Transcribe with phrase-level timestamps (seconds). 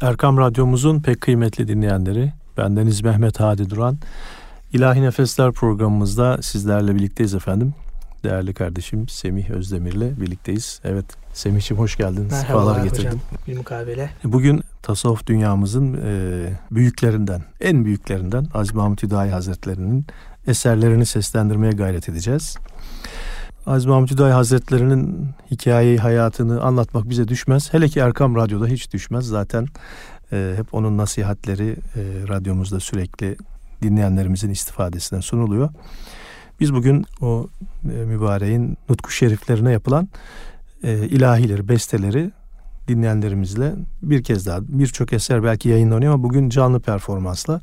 [0.00, 3.98] Erkam Radyomuzun pek kıymetli dinleyenleri, bendeniz Mehmet Hadi Duran.
[4.72, 7.74] İlahi Nefesler programımızda sizlerle birlikteyiz efendim.
[8.24, 10.80] Değerli kardeşim Semih Özdemir'le birlikteyiz.
[10.84, 12.28] Evet Semih'ciğim hoş geldin.
[12.30, 13.06] Merhabalar getirdin.
[13.06, 13.20] hocam.
[13.48, 14.10] Bir mukabele.
[14.24, 20.06] Bugün tasavvuf dünyamızın e, büyüklerinden, en büyüklerinden Aziz Mahmut Hüdayi Hazretleri'nin
[20.46, 22.56] eserlerini seslendirmeye gayret edeceğiz.
[23.66, 27.72] Mahmut Hüdayi Hazretleri'nin hikayeyi, hayatını anlatmak bize düşmez.
[27.72, 29.26] Hele ki Erkam Radyo'da hiç düşmez.
[29.26, 29.66] Zaten
[30.32, 33.36] e, hep onun nasihatleri e, radyomuzda sürekli
[33.82, 35.68] dinleyenlerimizin istifadesine sunuluyor.
[36.60, 37.48] Biz bugün o
[37.84, 40.08] e, mübareğin nutku şeriflerine yapılan
[40.82, 42.30] e, ilahileri, besteleri
[42.88, 47.60] dinleyenlerimizle bir kez daha birçok eser belki yayınlanıyor ama bugün canlı performansla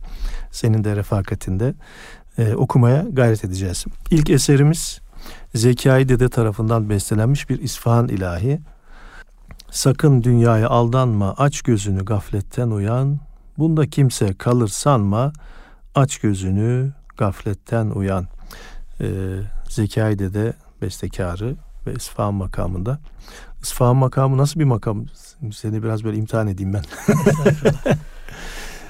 [0.51, 1.73] senin de refakatinde
[2.37, 3.85] e, okumaya gayret edeceğiz.
[4.11, 5.06] İlk eserimiz
[5.55, 8.59] Zekai Dede tarafından bestelenmiş bir İsfahan ilahi.
[9.71, 13.19] Sakın dünyaya aldanma, aç gözünü gafletten uyan.
[13.57, 15.33] Bunda kimse kalır sanma,
[15.95, 18.27] aç gözünü gafletten uyan.
[19.01, 19.07] Ee,
[19.69, 21.55] Zekai Dede bestekarı
[21.87, 22.99] ve İsfahan makamında.
[23.61, 25.05] İsfahan makamı nasıl bir makam?
[25.53, 26.83] Seni biraz böyle imtihan edeyim ben.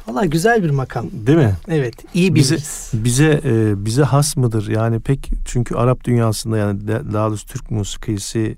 [0.08, 1.06] Valla güzel bir makam.
[1.12, 1.56] Değil mi?
[1.68, 1.96] Evet.
[2.14, 2.92] iyi biliriz.
[2.94, 4.68] Bize bize, e, bize has mıdır?
[4.68, 8.58] Yani pek çünkü Arap dünyasında yani daha doğrusu Türk musikisi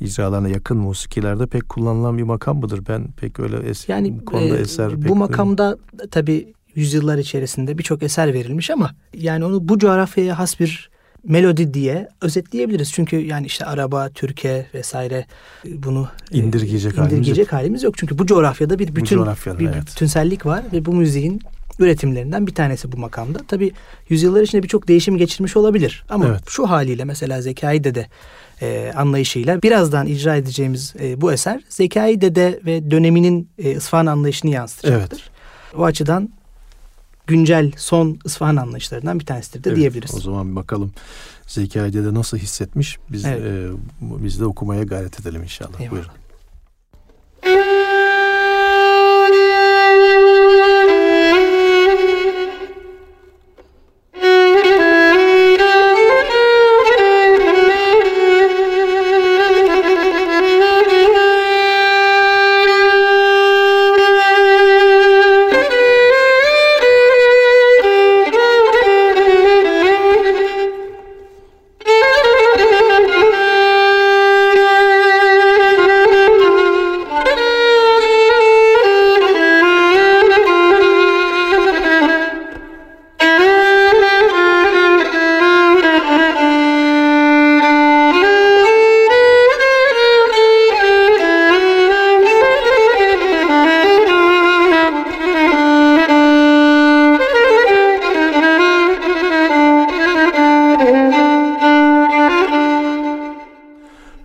[0.00, 2.80] icralarına yakın musikilerde pek kullanılan bir makam mıdır?
[2.88, 5.78] Ben pek öyle es yani, konuda e, eser pek Bu makamda
[6.10, 10.90] tabii yüzyıllar içerisinde birçok eser verilmiş ama yani onu bu coğrafyaya has bir
[11.24, 12.92] melodi diye özetleyebiliriz.
[12.92, 15.26] Çünkü yani işte araba, Türkiye vesaire
[15.64, 17.98] bunu e, indirgeyecek, indirgeyecek halimiz, yok.
[17.98, 19.26] Çünkü bu coğrafyada bir bütün
[19.58, 19.86] bir evet.
[19.86, 21.40] bütünsellik var ve bu müziğin
[21.78, 23.38] üretimlerinden bir tanesi bu makamda.
[23.48, 23.72] Tabi
[24.08, 26.04] yüzyıllar içinde birçok değişim geçirmiş olabilir.
[26.08, 26.40] Ama evet.
[26.48, 28.06] şu haliyle mesela Zekai Dede
[28.62, 34.50] e, anlayışıyla birazdan icra edeceğimiz e, bu eser Zekai Dede ve döneminin e, İsfahan anlayışını
[34.50, 35.20] yansıtacaktır.
[35.20, 35.80] Evet.
[35.80, 36.28] O açıdan
[37.26, 40.14] güncel son İsfahan anlayışlarından bir tanesidir de evet, diyebiliriz.
[40.14, 40.92] O zaman bir bakalım
[41.46, 43.42] Zekai'de de nasıl hissetmiş biz evet.
[43.42, 45.80] e, biz de okumaya gayret edelim inşallah.
[45.80, 45.90] Eyvallah.
[45.90, 46.23] Buyurun.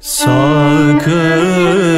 [0.01, 1.88] Sakın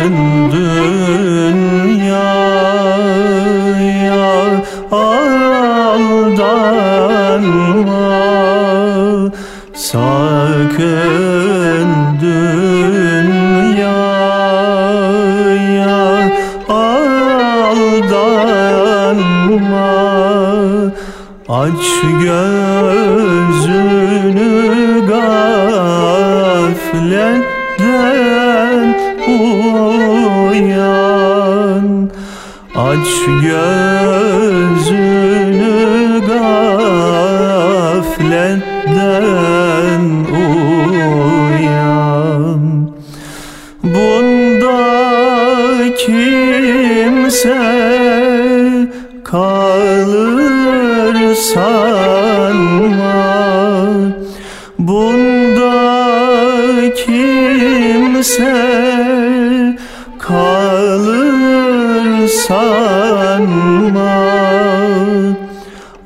[62.47, 64.13] sanma.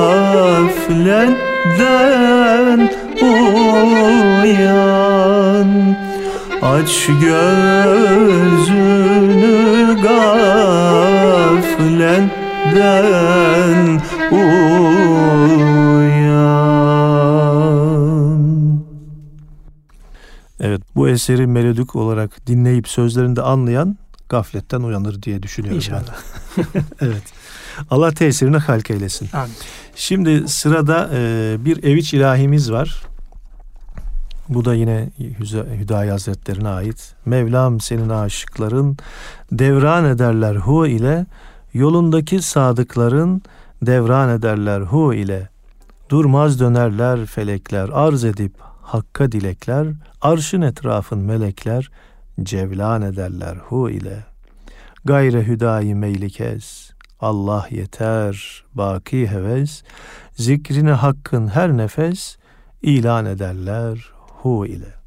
[4.41, 4.89] uyan.
[6.61, 8.67] Aç gözünü
[10.01, 10.69] gafletten
[21.09, 23.97] eseri melodik olarak dinleyip sözlerinde anlayan
[24.29, 26.15] gafletten uyanır diye düşünüyorum İnşallah.
[27.01, 27.23] evet.
[27.89, 29.29] Allah tesirini halk eylesin.
[29.33, 29.53] Amin.
[29.95, 33.03] Şimdi sırada e, bir eviç ilahimiz var.
[34.49, 35.09] Bu da yine
[35.79, 37.15] Hüdayi Hazretlerine ait.
[37.25, 38.97] Mevlam senin aşıkların
[39.51, 41.25] devran ederler hu ile
[41.73, 43.41] yolundaki sadıkların
[43.81, 45.49] devran ederler hu ile
[46.09, 49.87] durmaz dönerler felekler arz edip hakka dilekler
[50.21, 51.91] arşın etrafın melekler
[52.43, 54.23] cevlan ederler hu ile
[55.05, 59.83] gayre hüdayi meylikez Allah yeter baki heves
[60.33, 62.37] zikrini hakkın her nefes
[62.81, 64.98] ilan ederler hu ile.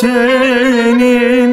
[0.00, 1.51] senin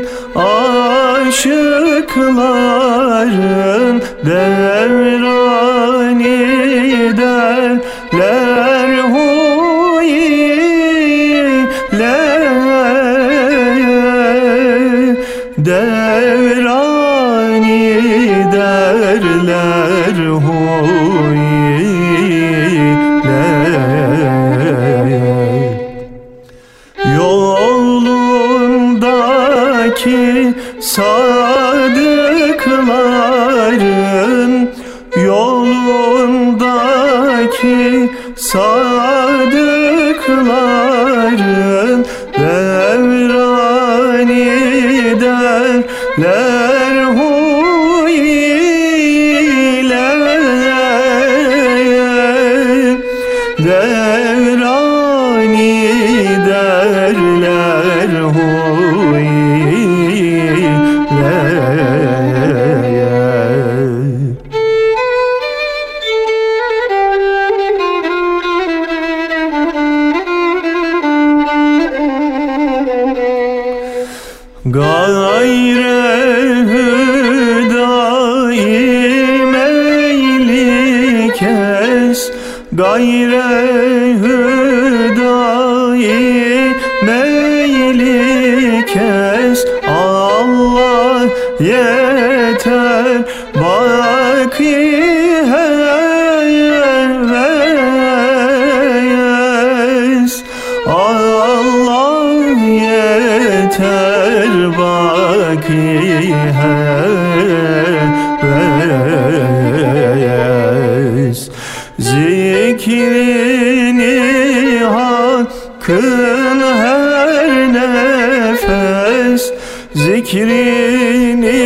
[119.19, 119.54] herkes
[119.95, 121.60] zikrini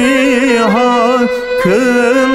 [0.60, 2.32] hakkın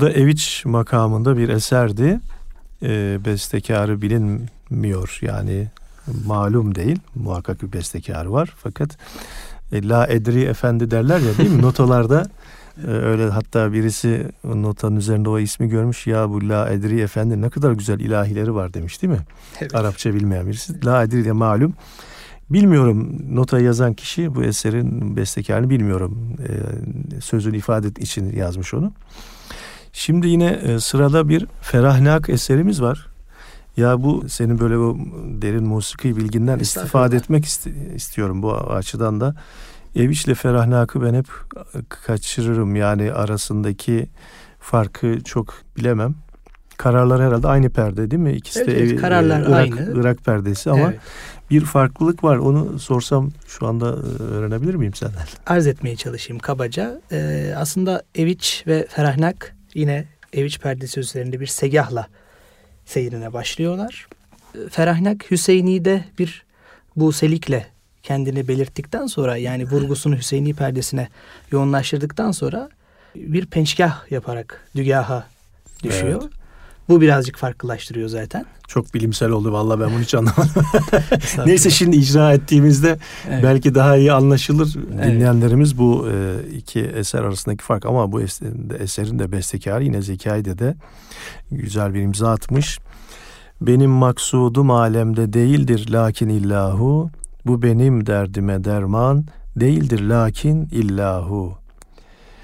[0.00, 2.20] Bu da Eviç makamında bir eserdi.
[2.82, 5.68] E, bestekarı bilinmiyor yani
[6.26, 6.98] malum değil.
[7.14, 8.54] Muhakkak bir bestekarı var.
[8.56, 8.98] Fakat
[9.72, 11.62] e, La Edri Efendi derler ya değil mi?
[11.62, 12.30] Notalarda
[12.86, 16.06] e, öyle hatta birisi notanın üzerinde o ismi görmüş.
[16.06, 19.26] Ya bu La Edri Efendi ne kadar güzel ilahileri var demiş değil mi?
[19.60, 19.74] Evet.
[19.74, 20.86] Arapça bilmeyen birisi.
[20.86, 21.74] La Edri de malum.
[22.50, 26.36] Bilmiyorum notayı yazan kişi bu eserin bestekarını bilmiyorum.
[26.48, 28.92] E, sözün ifade için yazmış onu.
[29.92, 33.06] Şimdi yine e, sırada bir ferahnak eserimiz var.
[33.76, 34.96] Ya bu senin böyle o
[35.42, 39.34] derin musiki bilginden istifade etmek ist- istiyorum bu açıdan da.
[39.96, 41.26] Eviç ile Ferahnak'ı ben hep
[41.88, 44.08] kaçırırım yani arasındaki
[44.60, 46.14] farkı çok bilemem.
[46.76, 48.32] kararlar herhalde aynı perde değil mi?
[48.32, 50.00] İkisi evet, de evet, kararlar Irak, aynı.
[50.00, 51.00] Irak perdesi ama evet.
[51.50, 52.36] bir farklılık var.
[52.36, 55.22] Onu sorsam şu anda e, öğrenebilir miyim senden?
[55.46, 57.00] Arz etmeye çalışayım kabaca.
[57.12, 62.06] Ee, aslında Eviç ve Ferahnak yine Eviç perdesi üzerinde bir segahla
[62.84, 64.08] seyrine başlıyorlar.
[64.70, 66.44] Ferahnak Hüseyini'de bir
[66.96, 67.66] bu selikle
[68.02, 71.08] kendini belirttikten sonra yani vurgusunu Hüseyini perdesine
[71.52, 72.68] yoğunlaştırdıktan sonra
[73.14, 75.26] bir pençkah yaparak dügaha
[75.82, 76.22] düşüyor.
[76.22, 76.39] Evet.
[76.90, 78.44] Bu birazcık farklılaştırıyor zaten.
[78.68, 80.64] Çok bilimsel oldu vallahi ben bunu hiç anlamadım.
[81.46, 83.42] Neyse şimdi icra ettiğimizde evet.
[83.42, 85.06] belki daha iyi anlaşılır evet.
[85.06, 88.20] dinleyenlerimiz bu e, iki eser arasındaki fark ama bu
[88.78, 90.74] eserin de bestekarı yine Zekai de
[91.50, 92.78] güzel bir imza atmış.
[93.60, 97.10] Benim maksudum alemde değildir lakin illahu
[97.46, 99.24] bu benim derdime derman
[99.56, 101.58] değildir lakin illahu.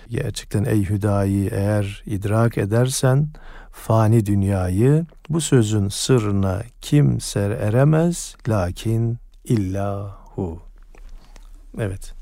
[0.08, 3.28] Gerçekten ey hüdayi eğer idrak edersen
[3.76, 10.62] fani dünyayı bu sözün sırrına kimse eremez lakin illahu.
[11.78, 12.15] Evet.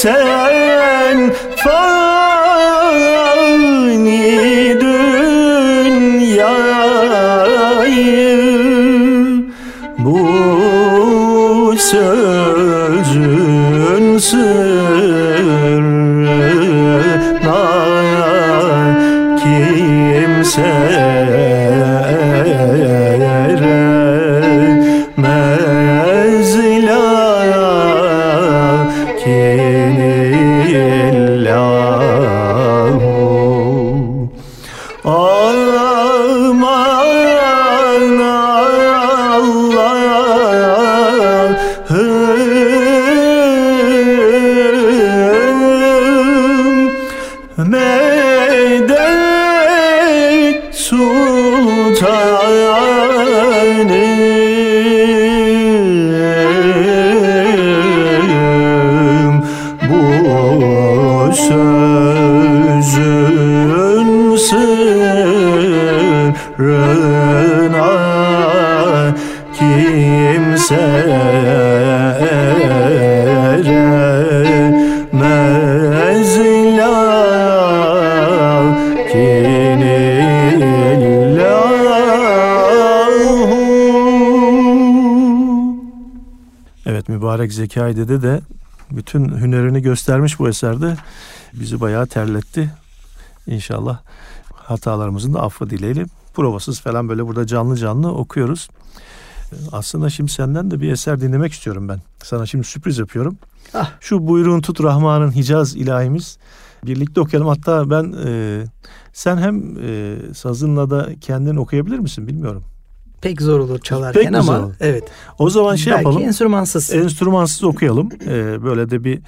[0.00, 0.49] sen
[87.50, 88.40] demek Zekai Dede de
[88.90, 90.96] bütün hünerini göstermiş bu eserde.
[91.52, 92.70] Bizi bayağı terletti.
[93.46, 94.00] İnşallah
[94.54, 96.06] hatalarımızın da affı dileyelim.
[96.34, 98.68] Provasız falan böyle burada canlı canlı okuyoruz.
[99.72, 102.00] Aslında şimdi senden de bir eser dinlemek istiyorum ben.
[102.22, 103.38] Sana şimdi sürpriz yapıyorum.
[103.74, 103.90] Ah.
[104.00, 106.38] Şu buyruğun tut Rahman'ın Hicaz ilahimiz.
[106.86, 107.48] Birlikte okuyalım.
[107.48, 108.64] Hatta ben e,
[109.12, 112.64] sen hem e, sazınla da kendin okuyabilir misin bilmiyorum.
[113.20, 114.72] Pek zor olur çalarken Pek ama olur.
[114.80, 115.04] evet.
[115.38, 116.22] O zaman şey Belki yapalım.
[116.22, 116.92] enstrümansız.
[116.94, 118.08] Enstrümansız okuyalım.
[118.28, 119.20] E, böyle de bir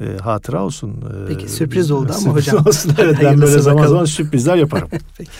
[0.00, 0.90] e, hatıra olsun.
[0.90, 2.56] E, Peki sürpriz oldu ama hocam.
[2.66, 2.92] Olsun.
[2.98, 4.88] Evet ben böyle zaman zaman sürprizler yaparım.
[5.18, 5.30] Peki.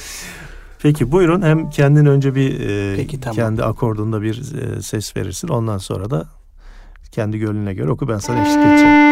[0.83, 3.37] Peki buyurun hem kendin önce bir e, Peki, tamam.
[3.37, 4.43] kendi akordunda bir
[4.79, 5.49] e, ses verirsin.
[5.49, 6.25] Ondan sonra da
[7.13, 9.06] kendi gönlüne göre oku ben sana eşlik edeceğim.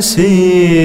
[0.00, 0.83] see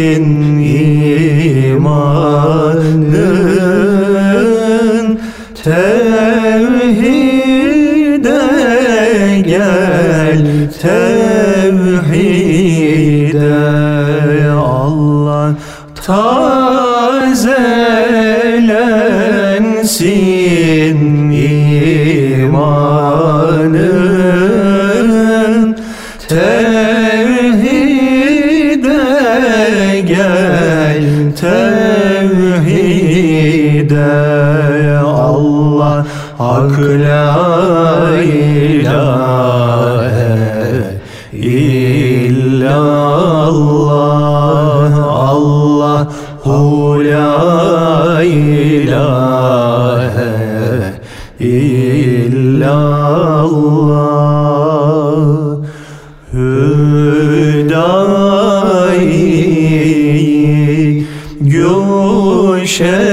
[62.80, 63.09] Yeah.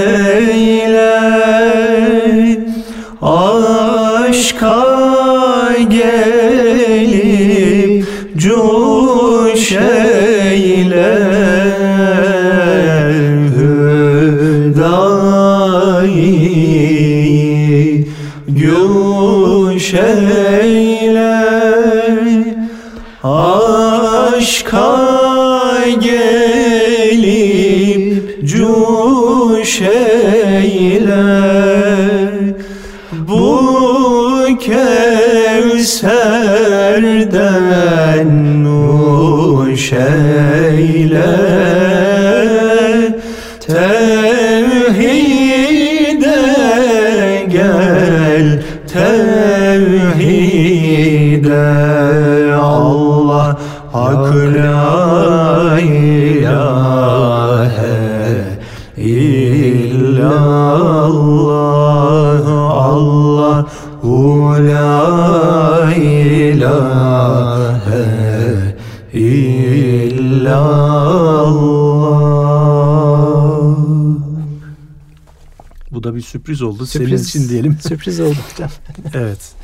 [76.17, 76.87] Bir sürpriz oldu.
[76.87, 77.79] Sürpriz, Senin için diyelim.
[77.89, 78.71] Sürpriz oldu hocam.
[79.15, 79.55] evet.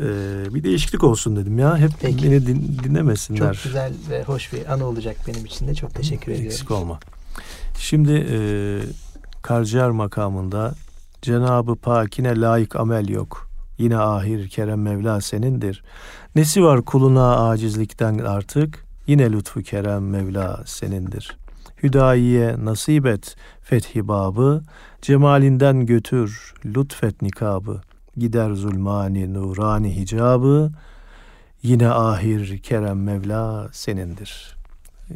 [0.00, 0.04] Ee,
[0.54, 1.78] bir değişiklik olsun dedim ya.
[1.78, 2.24] Hep Peki.
[2.24, 3.54] beni din, dinlemesinler.
[3.54, 5.74] Çok güzel ve hoş bir anı olacak benim için de.
[5.74, 6.46] Çok teşekkür ediyorum.
[6.46, 7.00] Eksik olma.
[7.78, 8.38] Şimdi e,
[9.42, 10.74] Karciğer makamında
[11.22, 13.48] Cenabı Pakine layık amel yok.
[13.78, 15.84] Yine ahir kerem Mevla senindir.
[16.36, 18.84] Nesi var kuluna acizlikten artık?
[19.06, 21.36] Yine lütfu kerem Mevla senindir.
[21.82, 24.62] Hüdayiye nasip et fethi babı,
[25.02, 27.80] cemalinden götür lütfet nikabı.
[28.16, 30.72] Gider zulmani nurani hicabı,
[31.62, 34.56] yine ahir kerem Mevla senindir.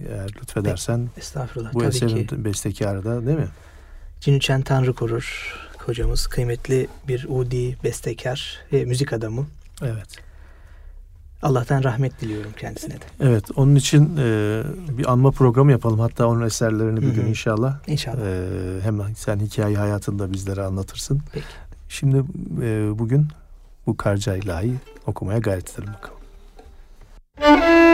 [0.08, 2.44] Eğer lütfedersen Estağfurullah, bu tabii eserin ki.
[2.44, 3.48] bestekarı da değil mi?
[4.20, 6.26] Cinüçen Tanrı korur hocamız.
[6.26, 9.46] Kıymetli bir udi, bestekar ve müzik adamı.
[9.82, 10.27] Evet.
[11.42, 13.04] Allah'tan rahmet diliyorum kendisine de.
[13.20, 14.62] Evet onun için e,
[14.98, 16.00] bir anma programı yapalım.
[16.00, 17.78] Hatta onun eserlerini bir gün inşallah.
[17.86, 18.18] İnşallah.
[18.18, 21.20] E, hemen sen hikaye hayatında bizlere anlatırsın.
[21.32, 21.46] Peki.
[21.88, 22.16] Şimdi
[22.62, 23.28] e, bugün
[23.86, 24.74] bu Karca ilahi
[25.06, 26.18] okumaya gayret edelim bakalım.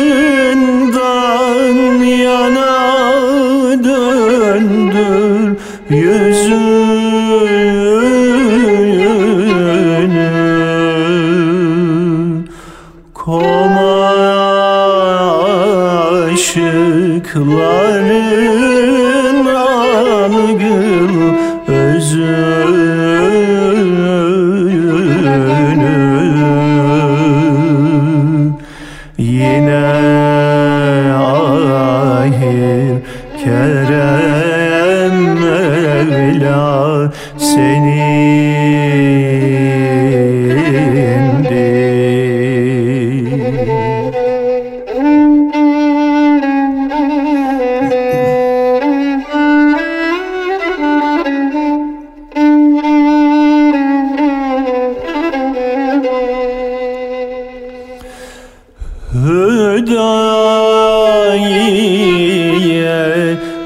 [2.04, 2.76] yana
[3.84, 5.58] döndür
[5.90, 6.86] yüzünü.
[13.14, 14.26] Koma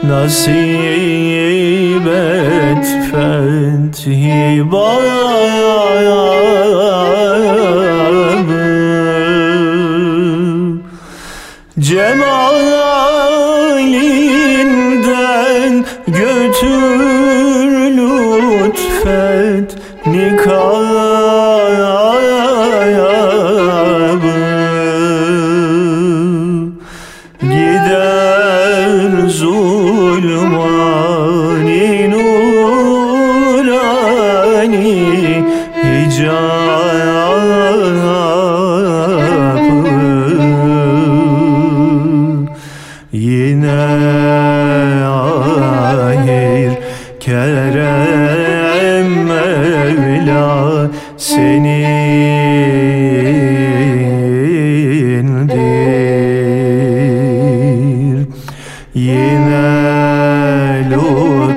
[0.04, 0.50] nasip
[2.08, 5.89] et fethi bana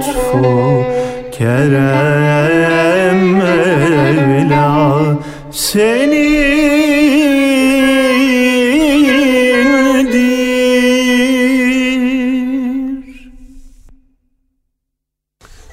[0.09, 0.85] lütfu
[1.33, 5.19] kerem Mevla
[5.51, 6.43] senindir.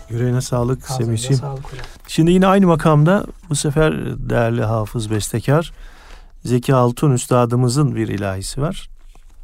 [0.10, 1.42] Yüreğine sağlık Semih'ciğim.
[2.08, 3.94] Şimdi yine aynı makamda bu sefer
[4.30, 5.72] değerli hafız bestekar
[6.46, 8.90] Zeki Altun Üstadımızın bir ilahisi var.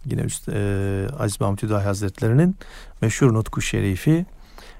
[0.06, 2.56] Yine Üst, e, Aziz Mahmut Hüdayi Hazretleri'nin
[3.02, 4.26] meşhur Nutku Şerifi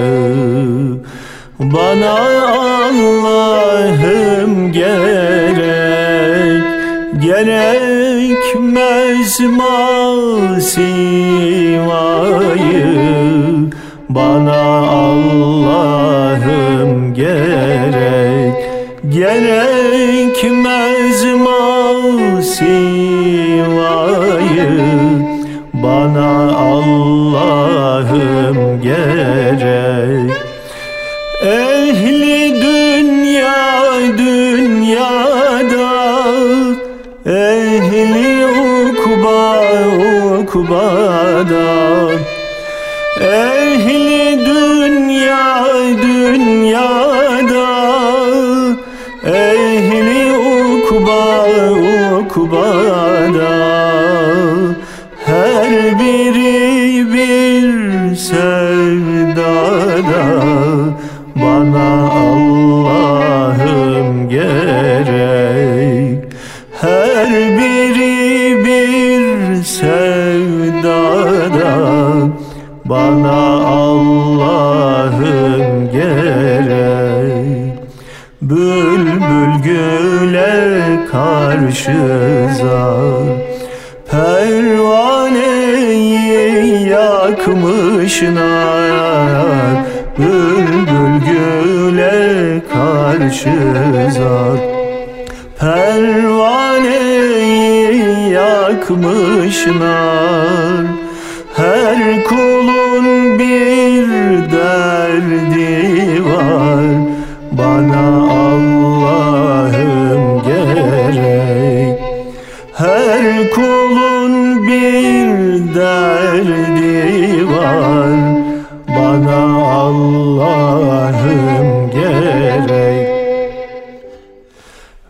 [1.58, 2.12] Bana
[2.92, 6.62] Allah'ım gerek
[7.20, 8.60] Gerekmez
[9.40, 11.11] masivayı
[40.54, 41.81] ukbada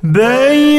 [0.02, 0.71] Bye.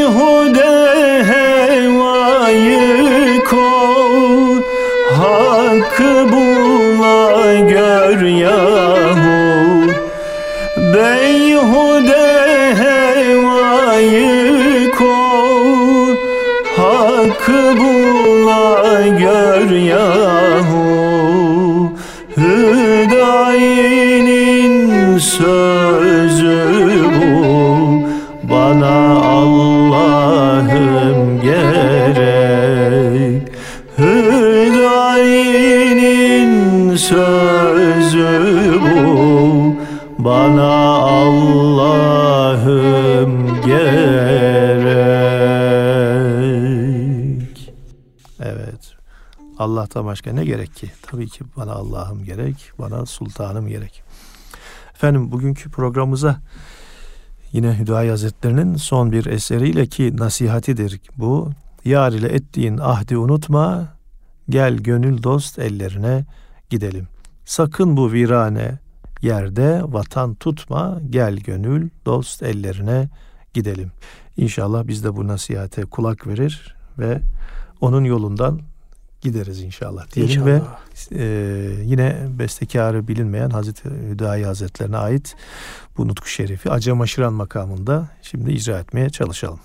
[49.83, 50.91] Allah'tan başka ne gerek ki?
[51.01, 54.03] Tabii ki bana Allah'ım gerek, bana sultanım gerek.
[54.95, 56.39] Efendim bugünkü programımıza
[57.51, 61.51] yine Hüdayi Hazretleri'nin son bir eseriyle ki nasihatidir bu.
[61.85, 63.93] Yar ile ettiğin ahdi unutma,
[64.49, 66.25] gel gönül dost ellerine
[66.69, 67.07] gidelim.
[67.45, 68.79] Sakın bu virane
[69.21, 73.09] yerde vatan tutma, gel gönül dost ellerine
[73.53, 73.91] gidelim.
[74.37, 77.21] İnşallah biz de bu nasihate kulak verir ve
[77.81, 78.61] onun yolundan
[79.23, 80.62] gideriz inşallah diyelim inşallah.
[81.12, 81.25] ve e,
[81.83, 85.36] yine bestekarı bilinmeyen Hazreti Hüdayi Hazretlerine ait
[85.97, 89.59] bu nutku şerifi Acemaşıran makamında şimdi icra etmeye çalışalım.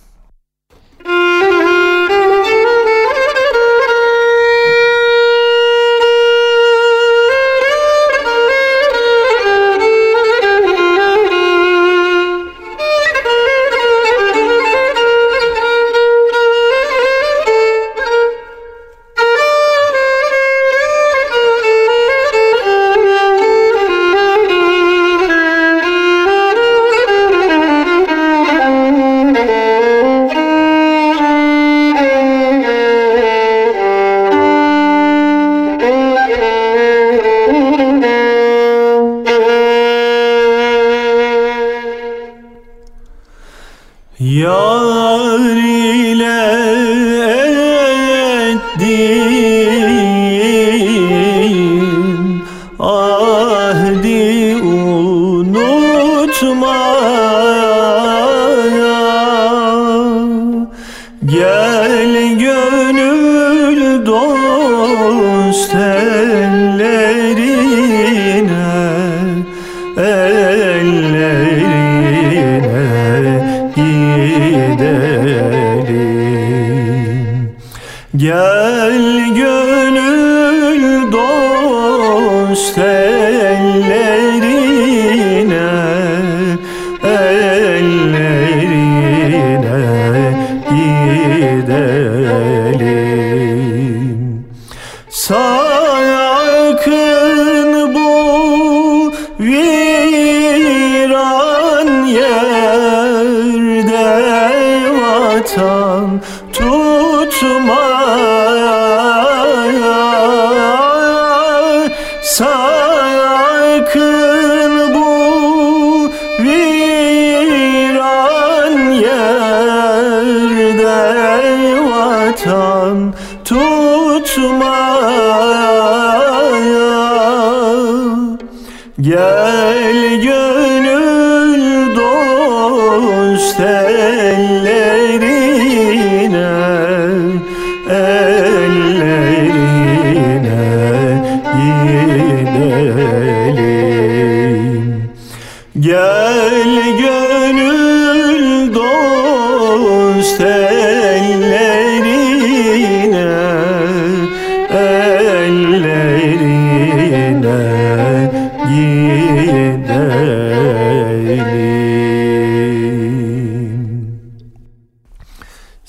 [44.38, 44.87] Yar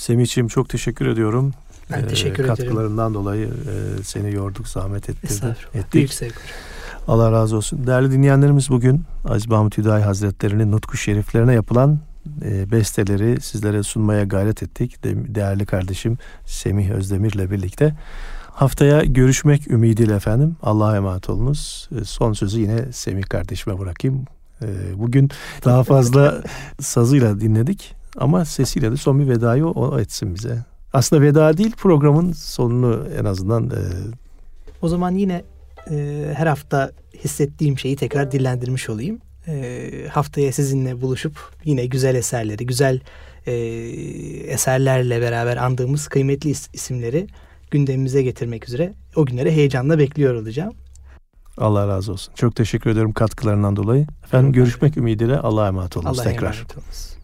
[0.09, 1.53] Semih'ciğim çok teşekkür ediyorum.
[1.91, 3.13] Ben teşekkür ee, Katkılarından ederim.
[3.13, 5.31] dolayı e, seni yorduk, zahmet ettirdik.
[5.31, 5.93] Estağfurullah.
[5.93, 6.33] Büyük sevgi
[7.07, 7.87] Allah razı olsun.
[7.87, 11.99] Değerli dinleyenlerimiz bugün Aziz Mahmut Hüdayi Hazretleri'nin Nutku Şeriflerine yapılan
[12.45, 15.03] e, besteleri sizlere sunmaya gayret ettik.
[15.03, 17.95] De, değerli kardeşim Semih Özdemir'le birlikte.
[18.51, 20.55] Haftaya görüşmek ümidiyle efendim.
[20.63, 21.89] Allah'a emanet olunuz.
[22.01, 24.25] E, son sözü yine Semih kardeşime bırakayım.
[24.61, 25.29] E, bugün
[25.65, 26.43] daha fazla
[26.79, 30.65] sazıyla dinledik ama sesiyle de son bir vedayı o etsin bize.
[30.93, 33.69] Aslında veda değil programın sonunu en azından.
[33.69, 33.81] E,
[34.81, 35.43] o zaman yine
[35.91, 36.91] e, her hafta
[37.23, 39.19] hissettiğim şeyi tekrar dillendirmiş olayım.
[39.47, 42.99] E, haftaya sizinle buluşup yine güzel eserleri, güzel
[43.45, 43.53] e,
[44.47, 47.27] eserlerle beraber andığımız kıymetli isimleri
[47.71, 50.73] gündemimize getirmek üzere o günleri heyecanla bekliyor olacağım.
[51.57, 52.33] Allah razı olsun.
[52.35, 54.07] Çok teşekkür ediyorum katkılarından dolayı.
[54.23, 56.53] Efendim görüşmek ümidiyle Allah'a emanet olunuz Allah tekrar.
[56.53, 57.18] Emanet olunuz.